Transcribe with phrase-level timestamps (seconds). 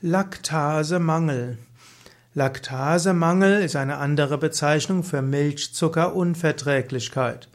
[0.00, 1.58] Laktasemangel.
[2.32, 7.48] Laktasemangel ist eine andere Bezeichnung für Milchzuckerunverträglichkeit.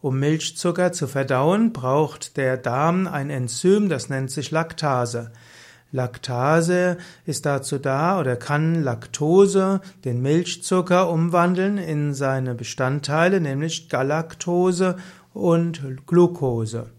[0.00, 5.32] Um Milchzucker zu verdauen, braucht der Darm ein Enzym, das nennt sich Laktase.
[5.90, 14.98] Laktase ist dazu da oder kann Laktose, den Milchzucker, umwandeln in seine Bestandteile, nämlich Galaktose
[15.34, 16.90] und Glucose.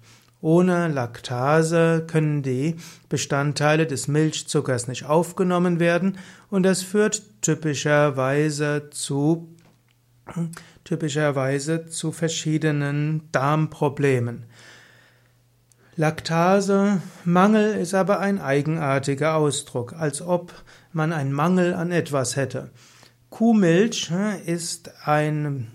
[0.41, 2.77] Ohne Laktase können die
[3.09, 6.17] Bestandteile des Milchzuckers nicht aufgenommen werden
[6.49, 9.49] und das führt typischerweise zu
[10.83, 14.45] typischerweise zu verschiedenen Darmproblemen.
[15.95, 20.53] Laktasemangel ist aber ein eigenartiger Ausdruck, als ob
[20.93, 22.69] man einen Mangel an etwas hätte.
[23.29, 24.11] Kuhmilch
[24.45, 25.67] ist ein,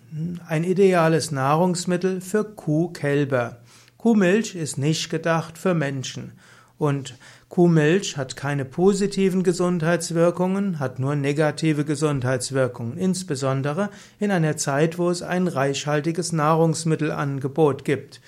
[0.48, 3.58] ein ideales Nahrungsmittel für Kuhkälber.
[4.04, 6.32] Kuhmilch ist nicht gedacht für Menschen.
[6.76, 7.14] Und
[7.48, 13.88] Kuhmilch hat keine positiven Gesundheitswirkungen, hat nur negative Gesundheitswirkungen, insbesondere
[14.20, 18.20] in einer Zeit, wo es ein reichhaltiges Nahrungsmittelangebot gibt.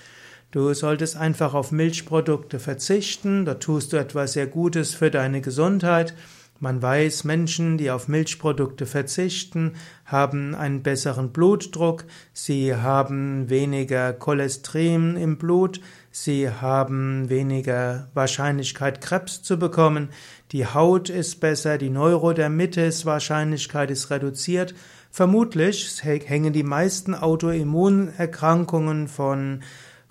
[0.49, 6.15] Du solltest einfach auf Milchprodukte verzichten, da tust du etwas sehr Gutes für deine Gesundheit
[6.59, 9.73] man weiß, Menschen, die auf Milchprodukte verzichten,
[10.05, 19.43] haben einen besseren Blutdruck, sie haben weniger Cholesterin im Blut, sie haben weniger Wahrscheinlichkeit, Krebs
[19.43, 20.09] zu bekommen,
[20.51, 24.73] die Haut ist besser, die Neurodermitis-Wahrscheinlichkeit ist reduziert.
[25.11, 29.61] Vermutlich hängen die meisten Autoimmunerkrankungen von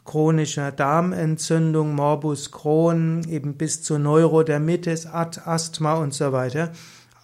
[0.07, 6.73] chronischer Darmentzündung, Morbus Crohn, eben bis zu Neurodermitis, Asthma und so weiter,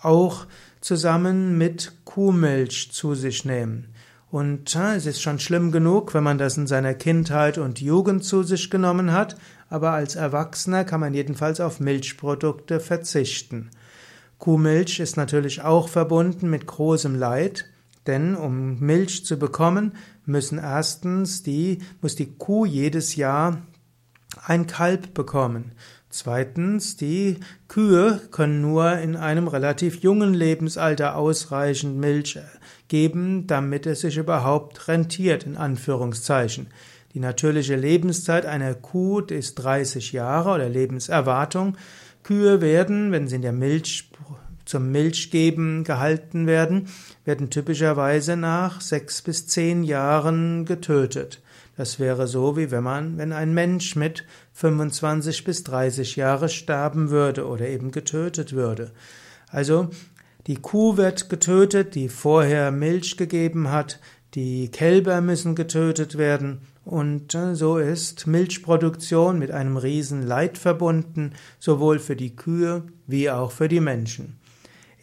[0.03, 0.47] auch
[0.81, 3.89] zusammen mit Kuhmilch zu sich nehmen.
[4.31, 8.43] Und es ist schon schlimm genug, wenn man das in seiner Kindheit und Jugend zu
[8.43, 9.37] sich genommen hat,
[9.69, 13.71] aber als Erwachsener kann man jedenfalls auf Milchprodukte verzichten.
[14.39, 17.67] Kuhmilch ist natürlich auch verbunden mit großem Leid,
[18.07, 19.93] denn um Milch zu bekommen,
[20.25, 23.63] müssen erstens die, muss die Kuh jedes Jahr
[24.45, 25.73] ein Kalb bekommen.
[26.09, 27.39] Zweitens, die
[27.69, 32.39] Kühe können nur in einem relativ jungen Lebensalter ausreichend Milch
[32.89, 36.67] geben, damit es sich überhaupt rentiert, in Anführungszeichen.
[37.15, 41.77] Die natürliche Lebenszeit einer Kuh ist 30 Jahre oder Lebenserwartung.
[42.23, 44.11] Kühe werden, wenn sie in der Milch
[44.65, 46.89] zum Milchgeben gehalten werden,
[47.25, 51.43] werden typischerweise nach sechs bis zehn Jahren getötet.
[51.77, 57.11] Das wäre so, wie wenn man, wenn ein Mensch mit 25 bis 30 Jahre sterben
[57.11, 58.93] würde oder eben getötet würde.
[59.49, 59.89] Also,
[60.47, 64.01] die Kuh wird getötet, die vorher Milch gegeben hat,
[64.35, 71.33] die Kälber müssen getötet werden und äh, so ist Milchproduktion mit einem riesen Leid verbunden,
[71.59, 74.39] sowohl für die Kühe wie auch für die Menschen.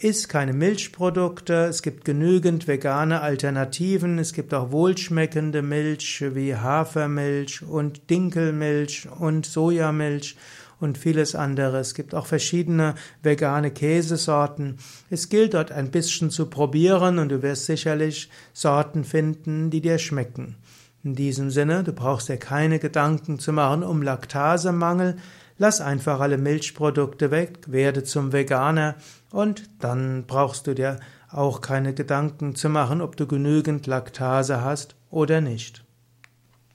[0.02, 7.64] Iss keine Milchprodukte, es gibt genügend vegane Alternativen, es gibt auch wohlschmeckende Milch wie Hafermilch
[7.64, 10.38] und Dinkelmilch und Sojamilch
[10.80, 11.80] und vieles andere.
[11.80, 14.78] Es gibt auch verschiedene vegane Käsesorten.
[15.10, 19.98] Es gilt dort ein bisschen zu probieren und du wirst sicherlich Sorten finden, die dir
[19.98, 20.56] schmecken.
[21.04, 25.18] In diesem Sinne, du brauchst dir keine Gedanken zu machen um Laktasemangel.
[25.62, 28.96] Lass einfach alle Milchprodukte weg, werde zum Veganer
[29.30, 34.96] und dann brauchst du dir auch keine Gedanken zu machen, ob du genügend Laktase hast
[35.10, 35.84] oder nicht.